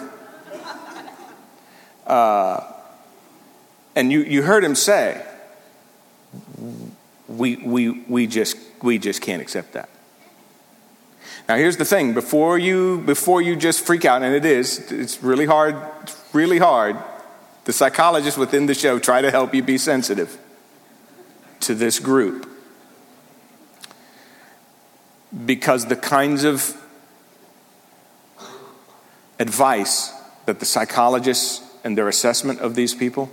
[2.05, 2.61] Uh,
[3.95, 5.21] and you, you heard him say,
[7.27, 9.89] we, we, we, just, we just can't accept that.
[11.47, 15.23] Now, here's the thing before you, before you just freak out, and it is, it's
[15.23, 16.97] really hard, it's really hard.
[17.65, 20.37] The psychologists within the show try to help you be sensitive
[21.61, 22.49] to this group.
[25.45, 26.75] Because the kinds of
[29.39, 30.13] advice
[30.45, 33.29] that the psychologists and their assessment of these people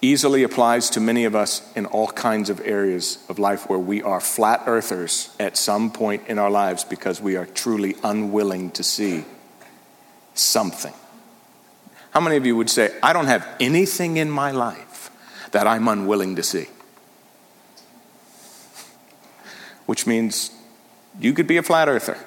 [0.00, 4.02] easily applies to many of us in all kinds of areas of life where we
[4.02, 8.82] are flat earthers at some point in our lives because we are truly unwilling to
[8.82, 9.24] see
[10.34, 10.94] something.
[12.12, 15.10] How many of you would say, I don't have anything in my life
[15.50, 16.66] that I'm unwilling to see?
[19.86, 20.52] Which means
[21.18, 22.18] you could be a flat earther.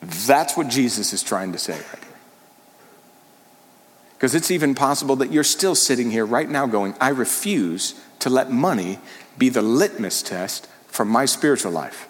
[0.00, 2.15] That's what Jesus is trying to say right
[4.16, 8.30] because it's even possible that you're still sitting here right now going, I refuse to
[8.30, 8.98] let money
[9.36, 12.08] be the litmus test for my spiritual life.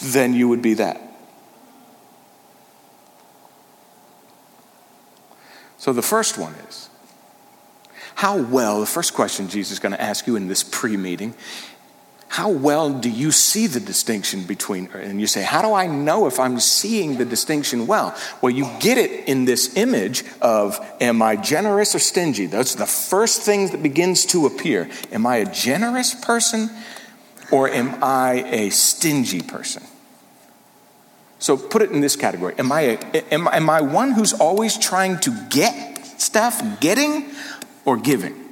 [0.00, 1.02] Then you would be that.
[5.78, 6.88] So the first one is
[8.14, 11.34] how well, the first question Jesus is going to ask you in this pre meeting
[12.28, 16.26] how well do you see the distinction between and you say how do i know
[16.26, 21.22] if i'm seeing the distinction well well you get it in this image of am
[21.22, 25.52] i generous or stingy that's the first thing that begins to appear am i a
[25.52, 26.70] generous person
[27.50, 29.82] or am I a stingy person?
[31.38, 32.54] So put it in this category.
[32.58, 37.30] Am I, a, am, am I one who's always trying to get stuff, getting,
[37.84, 38.47] or giving?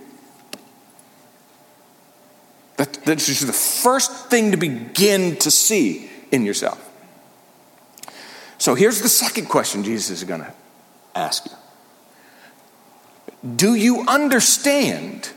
[2.76, 6.82] That, that's just the first thing to begin to see in yourself.
[8.58, 10.52] So here's the second question Jesus is going to
[11.14, 11.52] ask you
[13.56, 15.30] Do you understand?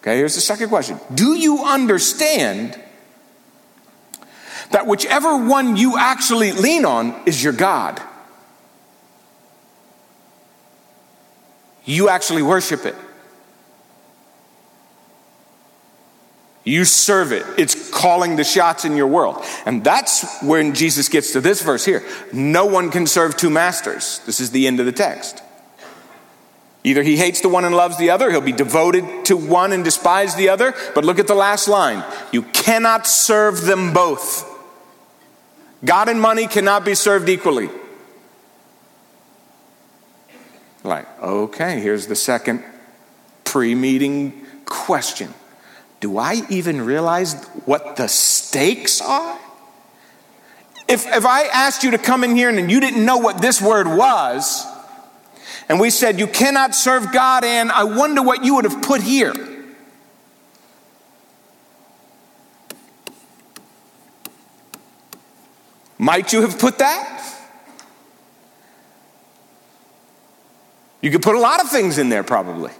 [0.00, 2.80] Okay, here's the second question Do you understand
[4.70, 8.00] that whichever one you actually lean on is your God?
[11.84, 12.96] You actually worship it.
[16.64, 17.44] You serve it.
[17.58, 19.44] It's calling the shots in your world.
[19.66, 22.02] And that's when Jesus gets to this verse here.
[22.32, 24.20] No one can serve two masters.
[24.24, 25.42] This is the end of the text.
[26.82, 29.84] Either he hates the one and loves the other, he'll be devoted to one and
[29.84, 30.74] despise the other.
[30.94, 32.02] But look at the last line
[32.32, 34.50] you cannot serve them both.
[35.84, 37.68] God and money cannot be served equally.
[40.82, 42.62] Like, okay, here's the second
[43.44, 45.32] pre meeting question
[46.04, 47.32] do I even realize
[47.64, 49.38] what the stakes are?
[50.86, 53.62] If, if I asked you to come in here and you didn't know what this
[53.62, 54.66] word was,
[55.66, 59.00] and we said you cannot serve God, and I wonder what you would have put
[59.00, 59.32] here.
[65.96, 67.48] Might you have put that?
[71.00, 72.72] You could put a lot of things in there, probably.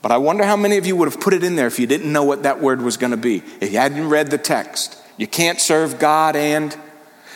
[0.00, 1.86] But I wonder how many of you would have put it in there if you
[1.86, 4.96] didn't know what that word was going to be, if you hadn't read the text.
[5.16, 6.76] You can't serve God and.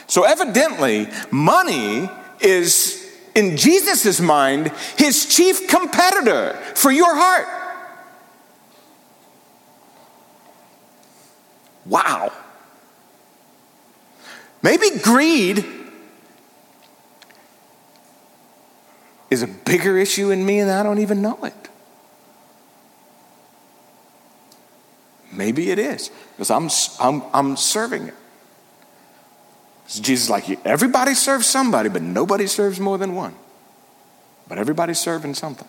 [0.07, 2.09] So, evidently, money
[2.41, 7.49] is, in Jesus' mind, his chief competitor for your heart.
[11.87, 12.33] Wow.
[14.63, 15.65] Maybe greed
[19.31, 21.55] is a bigger issue in me and I don't even know it.
[25.33, 26.69] Maybe it is, because I'm,
[27.01, 28.15] I'm, I'm serving it.
[29.89, 33.35] Jesus like, everybody serves somebody, but nobody serves more than one.
[34.49, 35.69] But everybody's serving something.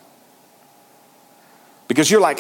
[1.88, 2.40] Because you're like,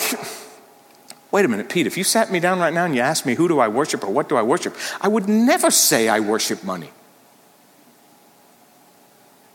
[1.31, 3.35] wait a minute, Pete, if you sat me down right now and you asked me,
[3.35, 6.63] who do I worship or what do I worship, I would never say I worship
[6.63, 6.91] money.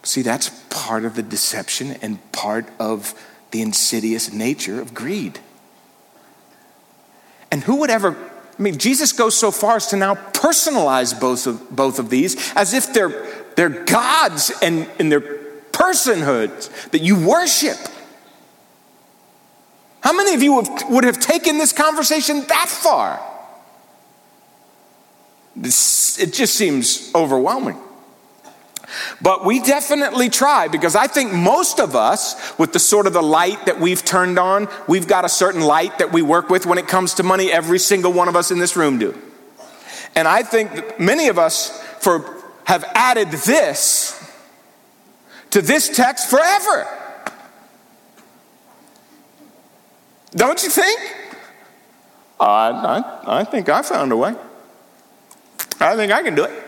[0.03, 3.15] See, that's part of the deception and part of
[3.51, 5.41] the insidious nature of greed.
[7.51, 8.17] And who would ever,
[8.59, 12.53] I mean, Jesus goes so far as to now personalize both of, both of these
[12.55, 13.27] as if they're,
[13.57, 15.21] they're gods and, and their
[15.73, 17.79] personhoods that you worship.
[20.01, 23.21] How many of you have, would have taken this conversation that far?
[25.57, 27.79] This, it just seems overwhelming.
[29.21, 33.23] But we definitely try because I think most of us, with the sort of the
[33.23, 36.79] light that we've turned on, we've got a certain light that we work with when
[36.79, 37.53] it comes to money.
[37.53, 39.17] Every single one of us in this room do.
[40.15, 44.15] And I think many of us for, have added this
[45.51, 46.87] to this text forever.
[50.33, 51.01] Don't you think?
[52.41, 52.71] I,
[53.27, 54.35] I, I think I found a way.
[55.81, 56.68] I think I can do it.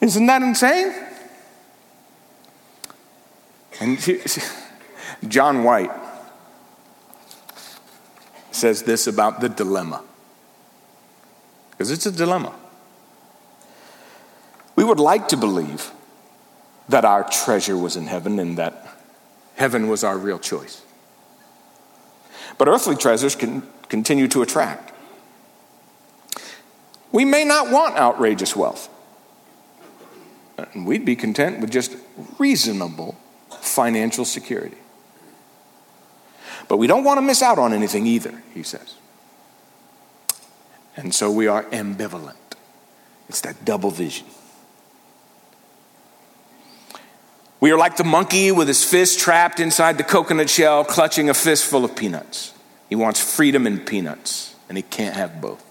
[0.00, 0.94] Isn't that insane?
[3.80, 3.98] And
[5.28, 5.90] John White
[8.50, 10.02] says this about the dilemma.
[11.70, 12.54] Because it's a dilemma.
[14.74, 15.92] We would like to believe
[16.88, 18.86] that our treasure was in heaven and that
[19.56, 20.82] heaven was our real choice.
[22.56, 24.92] But earthly treasures can continue to attract.
[27.12, 28.88] We may not want outrageous wealth.
[30.58, 31.96] And we'd be content with just
[32.38, 33.16] reasonable
[33.60, 34.76] financial security.
[36.68, 38.96] But we don't want to miss out on anything either, he says.
[40.96, 42.34] And so we are ambivalent.
[43.28, 44.26] It's that double vision.
[47.60, 51.34] We are like the monkey with his fist trapped inside the coconut shell, clutching a
[51.34, 52.54] fistful of peanuts.
[52.88, 55.64] He wants freedom and peanuts, and he can't have both.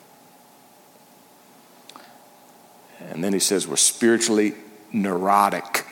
[3.10, 4.54] And then he says, We're spiritually
[4.92, 5.86] neurotic,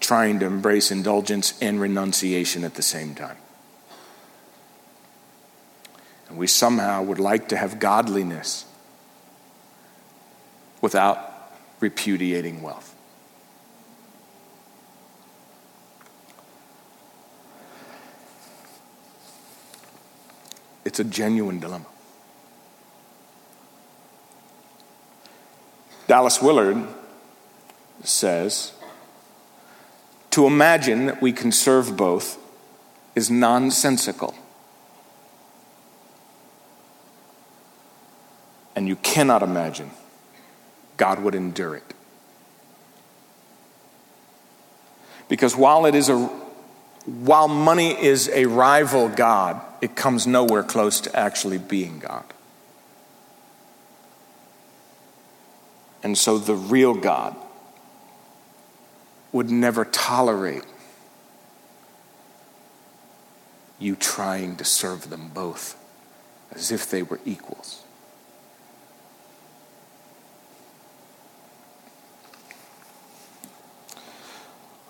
[0.00, 3.36] trying to embrace indulgence and renunciation at the same time.
[6.28, 8.64] And we somehow would like to have godliness
[10.80, 12.94] without repudiating wealth.
[20.84, 21.86] It's a genuine dilemma.
[26.06, 26.86] Dallas Willard
[28.06, 28.72] says
[30.30, 32.38] to imagine that we can serve both
[33.14, 34.34] is nonsensical.
[38.74, 39.92] And you cannot imagine
[40.96, 41.94] God would endure it.
[45.28, 46.18] Because while it is a
[47.06, 52.24] while money is a rival God, it comes nowhere close to actually being God.
[56.02, 57.36] And so the real God
[59.34, 60.62] would never tolerate
[63.80, 65.76] you trying to serve them both
[66.52, 67.82] as if they were equals.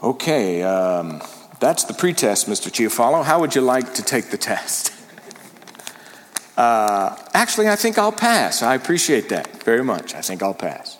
[0.03, 1.22] Okay, um,
[1.59, 2.70] that's the pretest, Mr.
[2.70, 3.24] Chiofalo.
[3.24, 4.92] How would you like to take the test?
[6.57, 8.62] Uh, actually, I think I'll pass.
[8.62, 10.14] I appreciate that very much.
[10.14, 10.97] I think I'll pass.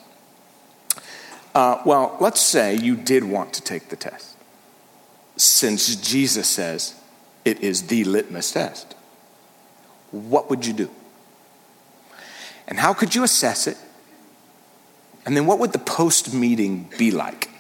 [1.55, 4.37] Uh, well, let's say you did want to take the test,
[5.37, 6.95] since Jesus says
[7.45, 8.95] it is the litmus test.
[10.11, 10.91] What would you do?
[12.67, 13.77] And how could you assess it?
[15.27, 17.51] And then what would the post meeting be like?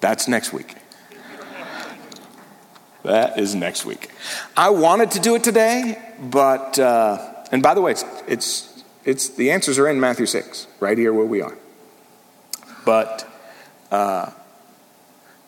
[0.00, 0.74] That's next week.
[3.02, 4.10] That is next week.
[4.56, 8.75] I wanted to do it today, but, uh, and by the way, it's, it's,
[9.06, 11.56] it's, the answers are in Matthew 6, right here where we are.
[12.84, 13.26] But
[13.90, 14.32] uh,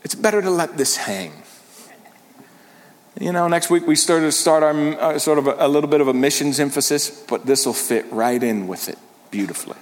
[0.05, 1.33] it's better to let this hang.
[3.21, 5.91] You know, next week we start to start our uh, sort of a, a little
[5.91, 8.99] bit of a missions emphasis, but this will fit right in with it
[9.33, 9.77] beautifully.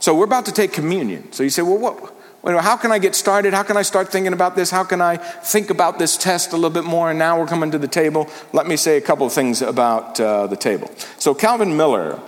[0.00, 1.32] So we're about to take communion.
[1.32, 2.14] So you say, well, what?
[2.44, 3.54] How can I get started?
[3.54, 4.70] How can I start thinking about this?
[4.70, 7.08] How can I think about this test a little bit more?
[7.10, 8.28] And now we're coming to the table.
[8.52, 10.90] Let me say a couple of things about uh, the table.
[11.18, 12.20] So, Calvin Miller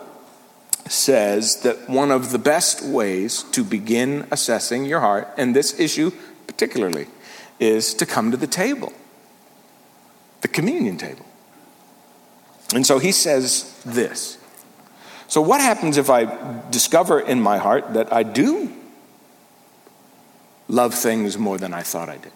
[0.89, 6.13] says that one of the best ways to begin assessing your heart, and this issue
[6.47, 7.09] particularly,
[7.61, 8.93] is to come to the table,
[10.41, 11.27] the communion table.
[12.75, 14.39] And so he says this.
[15.29, 18.73] So, what happens if I discover in my heart that I do
[20.69, 22.33] love things more than I thought I did,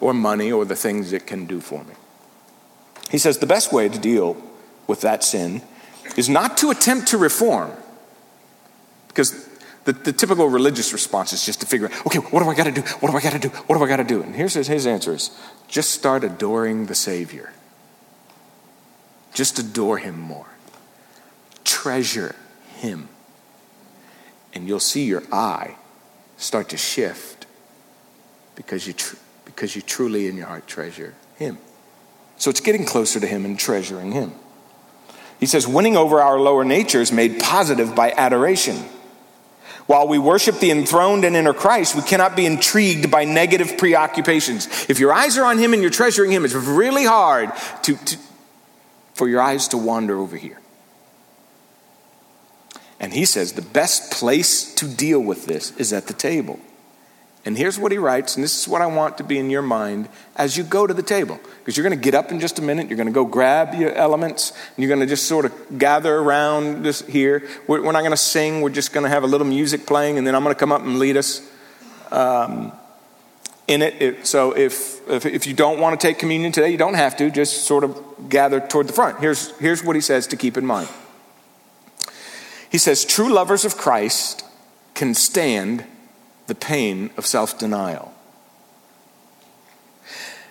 [0.00, 1.94] or money, or the things it can do for me.
[3.10, 4.36] He says the best way to deal
[4.86, 5.62] with that sin
[6.16, 7.72] is not to attempt to reform,
[9.08, 9.48] because
[9.84, 12.64] the, the typical religious response is just to figure out, okay, what do I got
[12.64, 12.80] to do?
[13.00, 13.48] What do I got to do?
[13.48, 14.22] What do I got to do?
[14.22, 15.30] And here's his, his answer is
[15.68, 17.52] just start adoring the Savior.
[19.34, 20.46] Just adore him more.
[21.64, 22.34] Treasure
[22.76, 23.08] him.
[24.54, 25.76] And you'll see your eye
[26.36, 27.46] start to shift
[28.54, 31.58] because you, tr- because you truly in your heart treasure Him.
[32.36, 34.32] So it's getting closer to Him and treasuring Him.
[35.40, 38.76] He says, winning over our lower nature is made positive by adoration.
[39.86, 44.66] While we worship the enthroned and inner Christ, we cannot be intrigued by negative preoccupations.
[44.88, 47.50] If your eyes are on Him and you're treasuring Him, it's really hard
[47.82, 48.16] to, to
[49.14, 50.58] for your eyes to wander over here.
[53.00, 56.60] And he says the best place to deal with this is at the table.
[57.46, 59.60] And here's what he writes, and this is what I want to be in your
[59.60, 61.38] mind as you go to the table.
[61.58, 63.74] Because you're going to get up in just a minute, you're going to go grab
[63.74, 67.46] your elements, and you're going to just sort of gather around this here.
[67.66, 70.16] We're, we're not going to sing, we're just going to have a little music playing,
[70.16, 71.46] and then I'm going to come up and lead us
[72.10, 72.72] um,
[73.68, 74.00] in it.
[74.00, 77.14] it so if, if, if you don't want to take communion today, you don't have
[77.18, 79.20] to, just sort of gather toward the front.
[79.20, 80.88] Here's, here's what he says to keep in mind.
[82.74, 84.44] He says, True lovers of Christ
[84.94, 85.84] can stand
[86.48, 88.12] the pain of self denial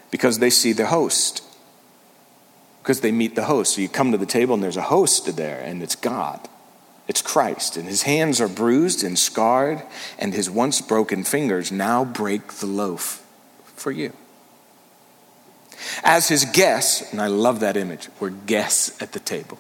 [0.10, 1.44] because they see the host,
[2.82, 3.76] because they meet the host.
[3.76, 6.40] So you come to the table and there's a host there, and it's God.
[7.10, 9.84] It's Christ, and his hands are bruised and scarred,
[10.18, 13.22] and his once broken fingers now break the loaf
[13.76, 14.14] for you.
[16.06, 19.60] As his guests, and I love that image, we're guests at the table.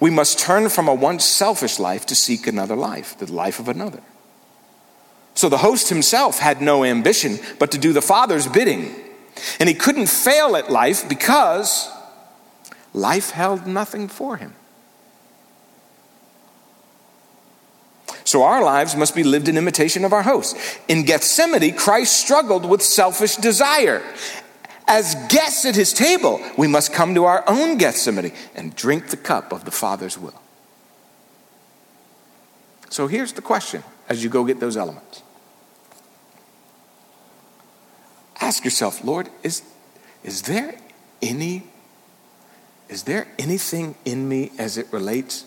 [0.00, 3.68] We must turn from a once selfish life to seek another life, the life of
[3.68, 4.00] another.
[5.34, 8.94] So the host himself had no ambition but to do the Father's bidding.
[9.58, 11.88] And he couldn't fail at life because
[12.92, 14.54] life held nothing for him.
[18.24, 20.56] So our lives must be lived in imitation of our host.
[20.88, 24.02] In Gethsemane, Christ struggled with selfish desire.
[24.86, 29.16] As guests at his table, we must come to our own Gethsemane and drink the
[29.16, 30.40] cup of the Father's will.
[32.90, 35.22] So here's the question as you go get those elements
[38.44, 39.62] ask yourself, Lord, is,
[40.22, 40.74] is there
[41.22, 41.64] any
[42.86, 45.46] is there anything in me as it relates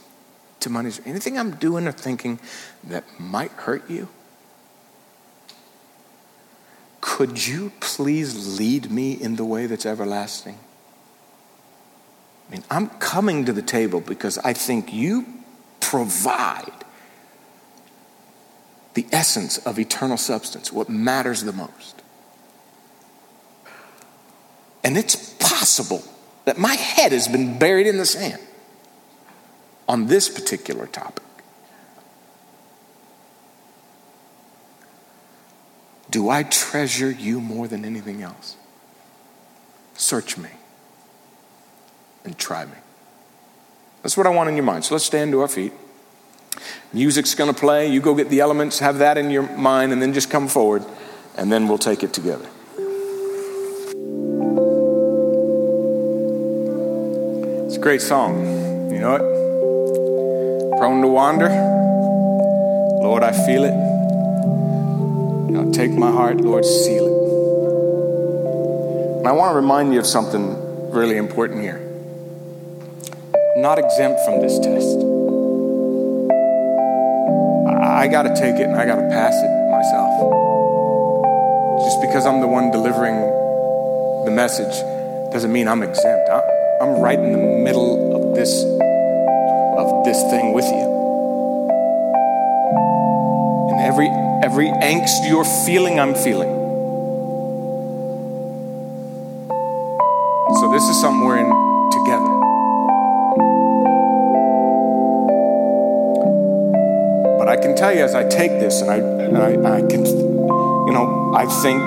[0.62, 0.90] to money?
[0.90, 2.40] Is there anything I'm doing or thinking
[2.86, 4.10] that might hurt you?
[7.08, 10.60] Could you please lead me in the way that's everlasting?
[12.48, 15.26] I mean, I'm coming to the table because I think you
[15.80, 16.84] provide
[18.94, 22.04] the essence of eternal substance, what matters the most.
[24.84, 26.04] And it's possible
[26.44, 28.42] that my head has been buried in the sand
[29.88, 31.24] on this particular topic.
[36.10, 38.56] Do I treasure you more than anything else?
[39.96, 40.50] Search me
[42.24, 42.78] and try me.
[44.04, 44.86] That's what I want in your mind.
[44.86, 45.74] So let's stand to our feet.
[46.94, 47.88] Music's going to play.
[47.88, 50.86] You go get the elements, have that in your mind, and then just come forward,
[51.36, 52.48] and then we'll take it together.
[57.66, 58.92] It's a great song.
[58.92, 60.78] You know it?
[60.78, 61.50] Prone to wander.
[63.04, 63.97] Lord, I feel it.
[65.50, 67.14] Know, take my heart, Lord, seal it.
[69.20, 71.82] And I want to remind you of something really important here.
[73.56, 74.98] I'm not exempt from this test.
[77.98, 80.12] I got to take it and I got to pass it myself.
[81.86, 83.16] Just because I'm the one delivering
[84.26, 84.76] the message
[85.32, 86.30] doesn't mean I'm exempt.
[86.82, 88.64] I'm right in the middle of this
[89.78, 90.88] of this thing with you.
[93.72, 96.54] And every every angst you're feeling, I'm feeling.
[100.60, 101.52] So this is something we're in
[101.92, 102.34] together.
[107.38, 110.06] But I can tell you as I take this and I and I, I can
[110.06, 111.82] you know, I think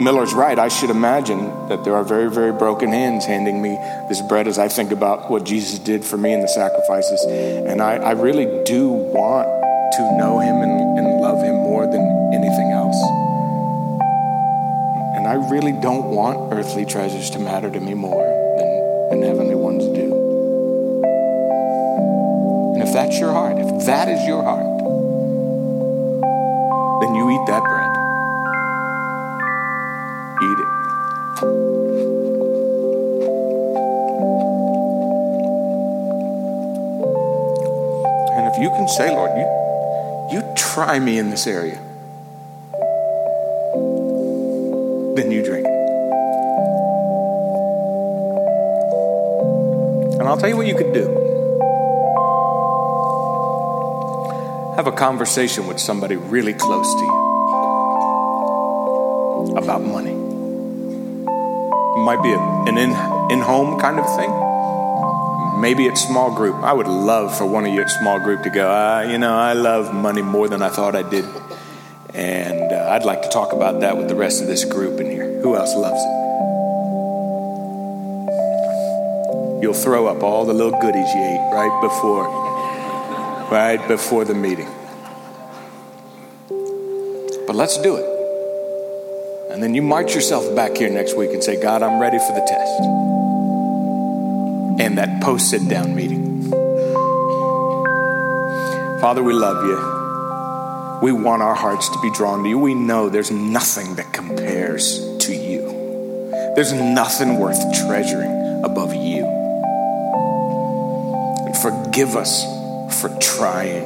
[0.00, 0.58] Miller's right.
[0.58, 3.78] I should imagine that there are very, very broken hands handing me
[4.08, 7.24] this bread as I think about what Jesus did for me and the sacrifices.
[7.24, 9.46] And I, I really do want
[9.92, 10.75] to know him and,
[15.26, 19.56] And I really don't want earthly treasures to matter to me more than, than heavenly
[19.56, 20.14] ones do.
[22.74, 24.78] And if that's your heart, if that is your heart,
[27.00, 27.90] then you eat that bread.
[30.44, 30.70] Eat it.
[38.36, 41.80] And if you can say, Lord, you, you try me in this area,
[54.76, 57.12] Have a conversation with somebody really close to you
[59.56, 60.12] about money.
[60.12, 62.90] It might be an in,
[63.30, 64.30] in-home kind of thing.
[65.62, 66.56] Maybe it's small group.
[66.56, 69.34] I would love for one of you at small group to go, uh, you know,
[69.34, 71.24] I love money more than I thought I did.
[72.12, 75.10] And uh, I'd like to talk about that with the rest of this group in
[75.10, 75.40] here.
[75.40, 76.16] Who else loves it?
[79.62, 82.28] You'll throw up all the little goodies you ate right before,
[83.50, 84.68] right before the meeting.
[87.46, 89.52] But let's do it.
[89.52, 92.32] And then you march yourself back here next week and say, God, I'm ready for
[92.32, 92.80] the test.
[94.80, 96.50] And that post sit down meeting.
[99.00, 101.00] Father, we love you.
[101.02, 102.58] We want our hearts to be drawn to you.
[102.58, 109.24] We know there's nothing that compares to you, there's nothing worth treasuring above you.
[111.46, 112.55] And forgive us
[113.00, 113.84] for trying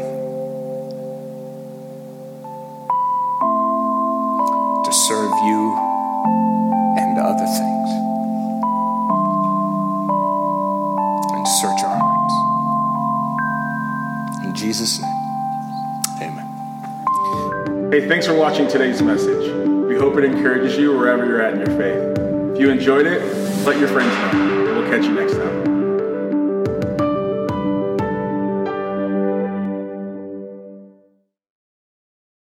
[4.85, 5.77] to serve you
[6.97, 7.91] and other things.
[11.33, 12.35] And search our hearts.
[14.45, 15.11] In Jesus' name,
[16.23, 17.91] amen.
[17.91, 19.53] Hey, thanks for watching today's message.
[19.89, 22.19] We hope it encourages you wherever you're at in your faith.
[22.55, 23.21] If you enjoyed it,
[23.67, 24.75] let your friends know.
[24.77, 25.60] We'll catch you next time.